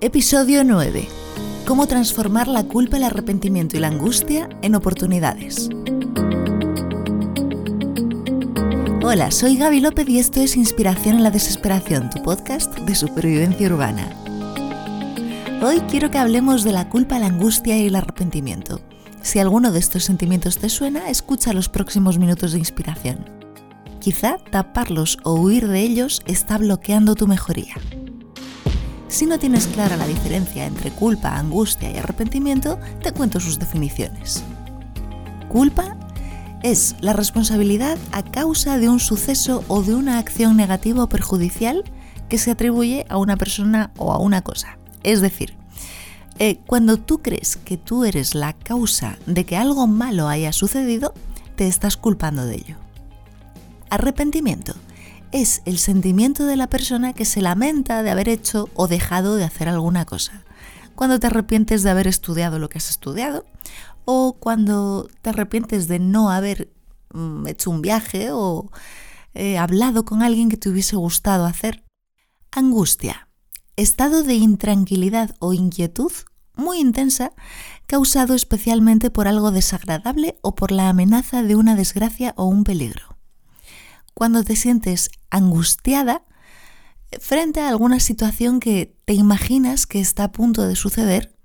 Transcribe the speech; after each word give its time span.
Episodio 0.00 0.62
9. 0.62 1.08
Cómo 1.66 1.88
transformar 1.88 2.46
la 2.46 2.62
culpa, 2.62 2.98
el 2.98 3.02
arrepentimiento 3.02 3.76
y 3.76 3.80
la 3.80 3.88
angustia 3.88 4.48
en 4.62 4.76
oportunidades. 4.76 5.70
Hola, 9.02 9.32
soy 9.32 9.56
Gaby 9.56 9.80
López 9.80 10.08
y 10.08 10.20
esto 10.20 10.40
es 10.40 10.56
Inspiración 10.56 11.16
en 11.16 11.24
la 11.24 11.32
Desesperación, 11.32 12.10
tu 12.10 12.22
podcast 12.22 12.78
de 12.78 12.94
supervivencia 12.94 13.66
urbana. 13.66 14.08
Hoy 15.62 15.80
quiero 15.90 16.12
que 16.12 16.18
hablemos 16.18 16.62
de 16.62 16.70
la 16.70 16.88
culpa, 16.88 17.18
la 17.18 17.26
angustia 17.26 17.76
y 17.76 17.88
el 17.88 17.96
arrepentimiento. 17.96 18.80
Si 19.22 19.40
alguno 19.40 19.72
de 19.72 19.80
estos 19.80 20.04
sentimientos 20.04 20.58
te 20.58 20.68
suena, 20.68 21.10
escucha 21.10 21.52
los 21.52 21.68
próximos 21.68 22.18
minutos 22.18 22.52
de 22.52 22.60
inspiración. 22.60 23.28
Quizá 23.98 24.38
taparlos 24.52 25.18
o 25.24 25.34
huir 25.34 25.66
de 25.66 25.80
ellos 25.80 26.22
está 26.24 26.56
bloqueando 26.56 27.16
tu 27.16 27.26
mejoría. 27.26 27.74
Si 29.08 29.24
no 29.24 29.38
tienes 29.38 29.66
clara 29.66 29.96
la 29.96 30.06
diferencia 30.06 30.66
entre 30.66 30.90
culpa, 30.90 31.36
angustia 31.36 31.90
y 31.90 31.96
arrepentimiento, 31.96 32.78
te 33.02 33.12
cuento 33.12 33.40
sus 33.40 33.58
definiciones. 33.58 34.44
Culpa 35.48 35.96
es 36.62 36.94
la 37.00 37.14
responsabilidad 37.14 37.96
a 38.12 38.22
causa 38.22 38.78
de 38.78 38.90
un 38.90 39.00
suceso 39.00 39.64
o 39.68 39.82
de 39.82 39.94
una 39.94 40.18
acción 40.18 40.56
negativa 40.58 41.04
o 41.04 41.08
perjudicial 41.08 41.84
que 42.28 42.36
se 42.36 42.50
atribuye 42.50 43.06
a 43.08 43.16
una 43.16 43.38
persona 43.38 43.92
o 43.96 44.12
a 44.12 44.18
una 44.18 44.42
cosa. 44.42 44.76
Es 45.02 45.22
decir, 45.22 45.56
eh, 46.38 46.60
cuando 46.66 46.98
tú 46.98 47.22
crees 47.22 47.56
que 47.56 47.78
tú 47.78 48.04
eres 48.04 48.34
la 48.34 48.52
causa 48.52 49.16
de 49.24 49.46
que 49.46 49.56
algo 49.56 49.86
malo 49.86 50.28
haya 50.28 50.52
sucedido, 50.52 51.14
te 51.56 51.66
estás 51.66 51.96
culpando 51.96 52.44
de 52.44 52.56
ello. 52.56 52.76
Arrepentimiento 53.88 54.74
es 55.32 55.62
el 55.64 55.78
sentimiento 55.78 56.46
de 56.46 56.56
la 56.56 56.68
persona 56.68 57.12
que 57.12 57.24
se 57.24 57.42
lamenta 57.42 58.02
de 58.02 58.10
haber 58.10 58.28
hecho 58.28 58.68
o 58.74 58.88
dejado 58.88 59.36
de 59.36 59.44
hacer 59.44 59.68
alguna 59.68 60.04
cosa. 60.04 60.44
Cuando 60.94 61.20
te 61.20 61.28
arrepientes 61.28 61.82
de 61.82 61.90
haber 61.90 62.06
estudiado 62.06 62.58
lo 62.58 62.68
que 62.68 62.78
has 62.78 62.90
estudiado 62.90 63.44
o 64.04 64.36
cuando 64.38 65.08
te 65.22 65.30
arrepientes 65.30 65.86
de 65.88 65.98
no 65.98 66.30
haber 66.30 66.72
mm, 67.12 67.46
hecho 67.46 67.70
un 67.70 67.82
viaje 67.82 68.30
o 68.32 68.70
eh, 69.34 69.58
hablado 69.58 70.04
con 70.04 70.22
alguien 70.22 70.48
que 70.48 70.56
te 70.56 70.68
hubiese 70.68 70.96
gustado 70.96 71.44
hacer. 71.44 71.84
Angustia 72.50 73.28
estado 73.78 74.24
de 74.24 74.34
intranquilidad 74.34 75.36
o 75.38 75.52
inquietud 75.52 76.10
muy 76.56 76.80
intensa 76.80 77.32
causado 77.86 78.34
especialmente 78.34 79.08
por 79.08 79.28
algo 79.28 79.52
desagradable 79.52 80.36
o 80.42 80.56
por 80.56 80.72
la 80.72 80.88
amenaza 80.88 81.44
de 81.44 81.54
una 81.54 81.76
desgracia 81.76 82.34
o 82.36 82.46
un 82.46 82.64
peligro. 82.64 83.07
Cuando 84.18 84.42
te 84.42 84.56
sientes 84.56 85.12
angustiada 85.30 86.24
frente 87.20 87.60
a 87.60 87.68
alguna 87.68 88.00
situación 88.00 88.58
que 88.58 88.98
te 89.04 89.12
imaginas 89.12 89.86
que 89.86 90.00
está 90.00 90.24
a 90.24 90.32
punto 90.32 90.66
de 90.66 90.74
suceder 90.74 91.36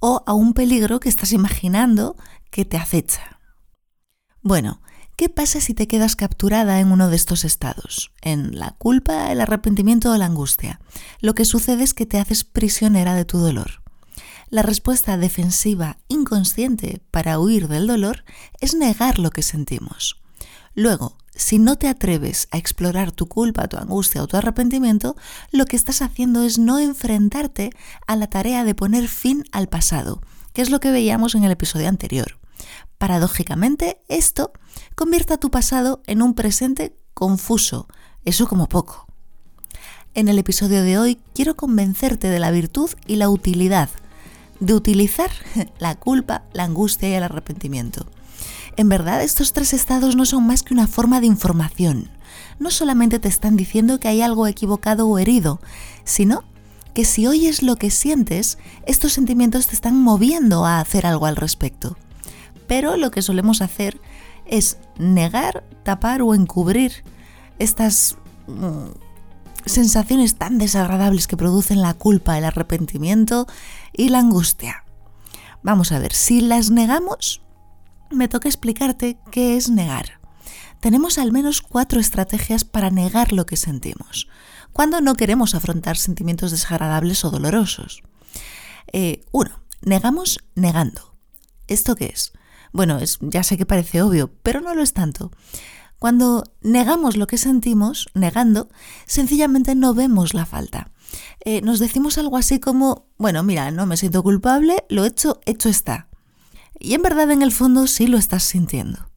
o 0.00 0.22
a 0.26 0.32
un 0.32 0.54
peligro 0.54 1.00
que 1.00 1.10
estás 1.10 1.32
imaginando 1.32 2.16
que 2.50 2.64
te 2.64 2.78
acecha. 2.78 3.40
Bueno, 4.40 4.80
¿Qué 5.16 5.28
pasa 5.28 5.60
si 5.60 5.74
te 5.74 5.88
quedas 5.88 6.14
capturada 6.16 6.80
en 6.80 6.92
uno 6.92 7.10
de 7.10 7.16
estos 7.16 7.44
estados? 7.44 8.12
En 8.22 8.56
la 8.56 8.70
culpa, 8.78 9.32
el 9.32 9.40
arrepentimiento 9.40 10.12
o 10.12 10.16
la 10.16 10.26
angustia. 10.26 10.80
Lo 11.20 11.34
que 11.34 11.44
sucede 11.44 11.82
es 11.82 11.92
que 11.92 12.06
te 12.06 12.18
haces 12.18 12.44
prisionera 12.44 13.16
de 13.16 13.24
tu 13.24 13.36
dolor. 13.36 13.82
La 14.48 14.62
respuesta 14.62 15.18
defensiva 15.18 15.98
inconsciente 16.06 17.02
para 17.10 17.40
huir 17.40 17.66
del 17.66 17.88
dolor 17.88 18.24
es 18.60 18.74
negar 18.74 19.18
lo 19.18 19.30
que 19.30 19.42
sentimos. 19.42 20.22
Luego, 20.78 21.16
si 21.38 21.60
no 21.60 21.76
te 21.76 21.86
atreves 21.86 22.48
a 22.50 22.58
explorar 22.58 23.12
tu 23.12 23.28
culpa, 23.28 23.68
tu 23.68 23.76
angustia 23.76 24.22
o 24.22 24.26
tu 24.26 24.36
arrepentimiento, 24.36 25.14
lo 25.52 25.66
que 25.66 25.76
estás 25.76 26.02
haciendo 26.02 26.42
es 26.42 26.58
no 26.58 26.80
enfrentarte 26.80 27.70
a 28.08 28.16
la 28.16 28.26
tarea 28.26 28.64
de 28.64 28.74
poner 28.74 29.06
fin 29.06 29.44
al 29.52 29.68
pasado, 29.68 30.20
que 30.52 30.62
es 30.62 30.70
lo 30.70 30.80
que 30.80 30.90
veíamos 30.90 31.36
en 31.36 31.44
el 31.44 31.52
episodio 31.52 31.88
anterior. 31.88 32.40
Paradójicamente, 32.98 34.02
esto 34.08 34.52
convierte 34.96 35.34
a 35.34 35.38
tu 35.38 35.50
pasado 35.52 36.02
en 36.08 36.22
un 36.22 36.34
presente 36.34 36.96
confuso, 37.14 37.86
eso 38.24 38.48
como 38.48 38.68
poco. 38.68 39.06
En 40.14 40.26
el 40.26 40.40
episodio 40.40 40.82
de 40.82 40.98
hoy 40.98 41.20
quiero 41.36 41.54
convencerte 41.54 42.28
de 42.28 42.40
la 42.40 42.50
virtud 42.50 42.90
y 43.06 43.14
la 43.14 43.28
utilidad 43.28 43.90
de 44.58 44.74
utilizar 44.74 45.30
la 45.78 45.94
culpa, 45.94 46.42
la 46.52 46.64
angustia 46.64 47.08
y 47.08 47.12
el 47.12 47.22
arrepentimiento. 47.22 48.06
En 48.78 48.88
verdad, 48.88 49.22
estos 49.22 49.52
tres 49.52 49.74
estados 49.74 50.16
no 50.16 50.24
son 50.24 50.46
más 50.46 50.62
que 50.62 50.72
una 50.72 50.86
forma 50.86 51.20
de 51.20 51.26
información. 51.26 52.08
No 52.58 52.70
solamente 52.70 53.18
te 53.18 53.28
están 53.28 53.56
diciendo 53.56 54.00
que 54.00 54.08
hay 54.08 54.22
algo 54.22 54.46
equivocado 54.46 55.06
o 55.06 55.18
herido, 55.18 55.60
sino 56.04 56.44
que 56.94 57.04
si 57.04 57.26
oyes 57.26 57.62
lo 57.62 57.76
que 57.76 57.90
sientes, 57.90 58.56
estos 58.86 59.12
sentimientos 59.12 59.66
te 59.66 59.74
están 59.74 60.00
moviendo 60.00 60.64
a 60.64 60.80
hacer 60.80 61.04
algo 61.04 61.26
al 61.26 61.36
respecto 61.36 61.98
pero 62.68 62.96
lo 62.96 63.10
que 63.10 63.22
solemos 63.22 63.60
hacer 63.62 64.00
es 64.46 64.78
negar, 64.98 65.64
tapar 65.82 66.22
o 66.22 66.34
encubrir 66.34 67.02
estas 67.58 68.16
mm, 68.46 68.90
sensaciones 69.64 70.36
tan 70.36 70.58
desagradables 70.58 71.26
que 71.26 71.36
producen 71.36 71.82
la 71.82 71.94
culpa, 71.94 72.38
el 72.38 72.44
arrepentimiento 72.44 73.48
y 73.92 74.10
la 74.10 74.20
angustia. 74.20 74.84
Vamos 75.62 75.90
a 75.90 75.98
ver, 75.98 76.12
si 76.12 76.40
las 76.40 76.70
negamos, 76.70 77.42
me 78.10 78.28
toca 78.28 78.48
explicarte 78.48 79.18
qué 79.30 79.56
es 79.56 79.70
negar. 79.70 80.20
Tenemos 80.80 81.18
al 81.18 81.32
menos 81.32 81.60
cuatro 81.60 82.00
estrategias 82.00 82.64
para 82.64 82.90
negar 82.90 83.32
lo 83.32 83.46
que 83.46 83.56
sentimos, 83.56 84.28
cuando 84.72 85.00
no 85.00 85.14
queremos 85.14 85.54
afrontar 85.54 85.96
sentimientos 85.96 86.50
desagradables 86.50 87.24
o 87.24 87.30
dolorosos. 87.30 88.02
Eh, 88.92 89.24
uno, 89.32 89.62
negamos 89.82 90.38
negando. 90.54 91.16
¿Esto 91.66 91.96
qué 91.96 92.06
es? 92.06 92.32
Bueno, 92.72 92.98
es, 92.98 93.18
ya 93.20 93.42
sé 93.42 93.56
que 93.56 93.66
parece 93.66 94.02
obvio, 94.02 94.32
pero 94.42 94.60
no 94.60 94.74
lo 94.74 94.82
es 94.82 94.92
tanto. 94.92 95.30
Cuando 95.98 96.44
negamos 96.60 97.16
lo 97.16 97.26
que 97.26 97.38
sentimos, 97.38 98.08
negando, 98.14 98.68
sencillamente 99.06 99.74
no 99.74 99.94
vemos 99.94 100.32
la 100.32 100.46
falta. 100.46 100.92
Eh, 101.44 101.60
nos 101.62 101.80
decimos 101.80 102.18
algo 102.18 102.36
así 102.36 102.60
como, 102.60 103.08
bueno, 103.18 103.42
mira, 103.42 103.70
no 103.70 103.86
me 103.86 103.96
siento 103.96 104.22
culpable, 104.22 104.84
lo 104.88 105.04
hecho, 105.04 105.40
hecho 105.44 105.68
está. 105.68 106.07
Y 106.78 106.94
en 106.94 107.02
verdad 107.02 107.30
en 107.30 107.42
el 107.42 107.52
fondo 107.52 107.86
sí 107.86 108.06
lo 108.06 108.18
estás 108.18 108.44
sintiendo. 108.44 109.10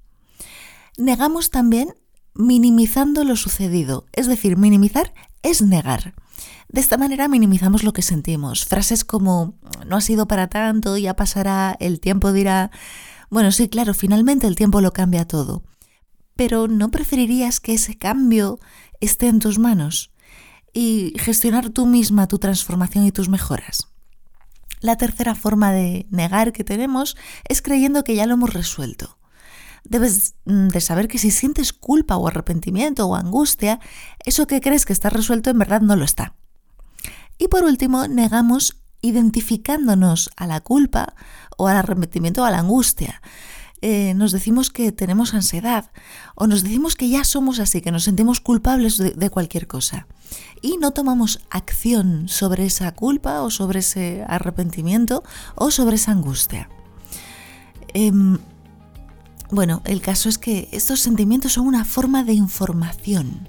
Negamos 0.98 1.50
también 1.50 1.94
minimizando 2.34 3.24
lo 3.24 3.36
sucedido, 3.36 4.06
es 4.14 4.28
decir, 4.28 4.58
minimizar 4.58 5.14
es 5.44 5.62
negar. 5.62 6.14
De 6.70 6.80
esta 6.80 6.98
manera 6.98 7.28
minimizamos 7.28 7.84
lo 7.84 7.94
que 7.94 8.02
sentimos. 8.02 8.66
Frases 8.66 9.04
como 9.04 9.56
no 9.86 9.98
ha 9.98 10.02
sido 10.02 10.28
para 10.28 10.48
tanto, 10.48 10.98
ya 10.98 11.16
pasará, 11.16 11.76
el 11.80 12.00
tiempo 12.00 12.32
dirá, 12.32 12.72
bueno, 13.30 13.52
sí, 13.52 13.70
claro, 13.70 13.94
finalmente 13.94 14.48
el 14.48 14.56
tiempo 14.56 14.82
lo 14.82 14.94
cambia 14.94 15.28
todo. 15.28 15.64
Pero 16.36 16.68
¿no 16.68 16.90
preferirías 16.90 17.60
que 17.60 17.74
ese 17.74 17.98
cambio 17.98 18.60
esté 19.00 19.28
en 19.28 19.40
tus 19.40 19.60
manos 19.60 20.12
y 20.74 21.14
gestionar 21.18 21.70
tú 21.70 21.86
misma 21.86 22.28
tu 22.28 22.40
transformación 22.40 23.06
y 23.06 23.12
tus 23.12 23.30
mejoras? 23.30 23.91
La 24.82 24.98
tercera 24.98 25.36
forma 25.36 25.72
de 25.72 26.08
negar 26.10 26.52
que 26.52 26.64
tenemos 26.64 27.16
es 27.48 27.62
creyendo 27.62 28.04
que 28.04 28.16
ya 28.16 28.26
lo 28.26 28.34
hemos 28.34 28.54
resuelto. 28.54 29.18
Debes 29.84 30.36
mm, 30.46 30.68
de 30.68 30.82
saber 30.82 31.08
que 31.08 31.18
si 31.18 31.32
sientes 31.32 31.72
culpa 31.72 32.18
o 32.18 32.28
arrepentimiento 32.28 33.08
o 33.08 33.16
angustia, 33.16 33.80
eso 34.26 34.48
que 34.48 34.60
crees 34.60 34.86
que 34.86 34.94
está 34.94 35.10
resuelto 35.10 35.50
en 35.50 35.60
verdad 35.60 35.82
no 35.82 35.96
lo 35.96 36.04
está. 36.04 36.36
Y 37.38 37.48
por 37.48 37.64
último, 37.64 38.08
negamos 38.08 38.82
identificándonos 39.02 40.30
a 40.36 40.46
la 40.48 40.62
culpa 40.62 41.16
o 41.58 41.68
al 41.68 41.78
arrepentimiento 41.78 42.42
o 42.42 42.46
a 42.46 42.52
la 42.52 42.60
angustia. 42.60 43.22
Eh, 43.84 44.14
nos 44.14 44.32
decimos 44.32 44.70
que 44.70 44.92
tenemos 44.92 45.34
ansiedad 45.34 45.92
o 46.36 46.46
nos 46.46 46.64
decimos 46.64 46.96
que 46.96 47.10
ya 47.10 47.24
somos 47.24 47.60
así, 47.60 47.82
que 47.82 47.92
nos 47.92 48.04
sentimos 48.04 48.40
culpables 48.40 48.98
de, 48.98 49.30
cualquier 49.32 49.66
cosa 49.66 50.06
y 50.62 50.78
no 50.78 50.92
tomamos 50.92 51.42
acción 51.50 52.28
sobre 52.28 52.66
esa 52.66 52.92
culpa 52.94 53.42
o 53.42 53.50
sobre 53.50 53.80
ese 53.80 54.24
arrepentimiento 54.28 55.24
o 55.56 55.72
sobre 55.72 55.96
esa 55.96 56.12
angustia. 56.12 56.70
Em, 57.96 58.38
bueno, 59.50 59.82
el 59.86 60.02
caso 60.02 60.30
es 60.30 60.38
que 60.38 60.70
estos 60.72 61.00
sentimientos 61.00 61.54
son 61.54 61.66
una 61.66 61.84
forma 61.84 62.24
de 62.24 62.34
información. 62.34 63.48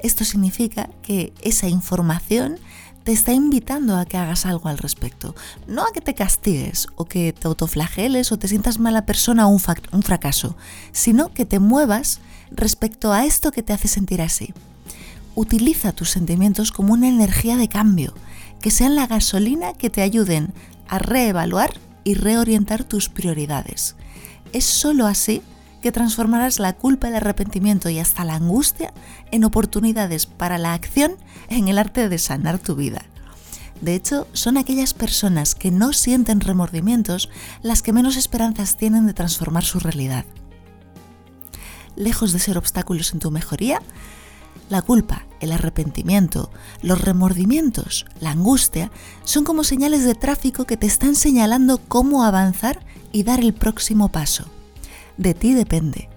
Esto 0.00 0.24
significa 0.24 0.90
que 1.02 1.32
esa 1.40 1.68
información 1.68 2.58
te 3.04 3.12
está 3.12 3.32
invitando 3.32 3.96
a 3.96 4.04
que 4.04 4.16
hagas 4.16 4.46
algo 4.46 4.68
al 4.68 4.78
respecto. 4.78 5.34
No 5.66 5.82
a 5.82 5.92
que 5.92 6.00
te 6.00 6.14
castigues 6.14 6.86
o 6.96 7.04
que 7.04 7.32
te 7.32 7.48
autoflageles 7.48 8.32
o 8.32 8.38
te 8.38 8.48
sientas 8.48 8.78
mala 8.78 9.06
persona 9.06 9.46
o 9.46 9.50
un, 9.50 9.60
un 9.92 10.02
fracaso, 10.02 10.56
sino 10.92 11.32
que 11.32 11.44
te 11.44 11.58
muevas 11.58 12.20
respecto 12.50 13.12
a 13.12 13.24
esto 13.24 13.52
que 13.52 13.62
te 13.62 13.72
hace 13.72 13.88
sentir 13.88 14.22
así. 14.22 14.54
Utiliza 15.34 15.92
tus 15.92 16.10
sentimientos 16.10 16.72
como 16.72 16.92
una 16.92 17.08
energía 17.08 17.56
de 17.56 17.68
cambio, 17.68 18.14
que 18.60 18.70
sean 18.70 18.94
la 18.94 19.06
gasolina 19.06 19.72
que 19.72 19.90
te 19.90 20.02
ayuden 20.02 20.52
a 20.88 20.98
reevaluar 20.98 21.72
y 22.04 22.14
reorientar 22.14 22.84
tus 22.84 23.08
prioridades. 23.08 23.96
Es 24.52 24.64
sólo 24.64 25.06
así 25.06 25.42
que 25.82 25.92
transformarás 25.92 26.58
la 26.58 26.72
culpa, 26.72 27.08
el 27.08 27.16
arrepentimiento 27.16 27.90
y 27.90 27.98
hasta 27.98 28.24
la 28.24 28.36
angustia 28.36 28.94
en 29.30 29.44
oportunidades 29.44 30.24
para 30.24 30.56
la 30.56 30.72
acción 30.72 31.16
en 31.50 31.68
el 31.68 31.76
arte 31.76 32.08
de 32.08 32.18
sanar 32.18 32.58
tu 32.58 32.74
vida. 32.74 33.02
De 33.82 33.94
hecho, 33.94 34.28
son 34.32 34.56
aquellas 34.56 34.94
personas 34.94 35.54
que 35.54 35.72
no 35.72 35.92
sienten 35.92 36.40
remordimientos 36.40 37.28
las 37.62 37.82
que 37.82 37.92
menos 37.92 38.16
esperanzas 38.16 38.76
tienen 38.76 39.06
de 39.06 39.12
transformar 39.12 39.64
su 39.64 39.80
realidad. 39.80 40.24
Lejos 41.96 42.32
de 42.32 42.38
ser 42.38 42.56
obstáculos 42.56 43.12
en 43.12 43.18
tu 43.18 43.30
mejoría, 43.30 43.82
la 44.70 44.82
culpa, 44.82 45.26
el 45.40 45.52
arrepentimiento, 45.52 46.50
los 46.80 47.00
remordimientos, 47.00 48.06
la 48.20 48.30
angustia 48.30 48.90
son 49.24 49.44
como 49.44 49.64
señales 49.64 50.04
de 50.04 50.14
tráfico 50.14 50.64
que 50.64 50.76
te 50.76 50.86
están 50.86 51.16
señalando 51.16 51.78
cómo 51.88 52.24
avanzar 52.24 52.80
y 53.10 53.24
dar 53.24 53.40
el 53.40 53.52
próximo 53.52 54.10
paso. 54.10 54.46
De 55.16 55.34
ti 55.34 55.54
depende. 55.54 56.08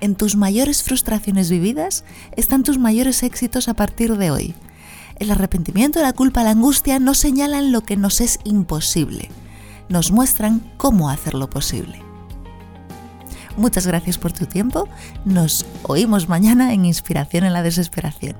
En 0.00 0.14
tus 0.14 0.36
mayores 0.36 0.82
frustraciones 0.82 1.50
vividas 1.50 2.04
están 2.36 2.62
tus 2.62 2.78
mayores 2.78 3.22
éxitos 3.22 3.68
a 3.68 3.74
partir 3.74 4.16
de 4.16 4.30
hoy. 4.30 4.54
El 5.18 5.30
arrepentimiento, 5.30 6.02
la 6.02 6.12
culpa, 6.12 6.42
la 6.42 6.50
angustia 6.50 6.98
no 6.98 7.14
señalan 7.14 7.72
lo 7.72 7.80
que 7.80 7.96
nos 7.96 8.20
es 8.20 8.38
imposible, 8.44 9.30
nos 9.88 10.12
muestran 10.12 10.60
cómo 10.76 11.08
hacerlo 11.08 11.48
posible. 11.48 12.02
Muchas 13.56 13.86
gracias 13.86 14.18
por 14.18 14.32
tu 14.32 14.44
tiempo, 14.44 14.86
nos 15.24 15.64
oímos 15.82 16.28
mañana 16.28 16.74
en 16.74 16.84
Inspiración 16.84 17.44
en 17.44 17.54
la 17.54 17.62
Desesperación. 17.62 18.36